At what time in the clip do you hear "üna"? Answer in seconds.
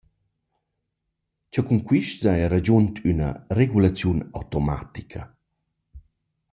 3.11-3.29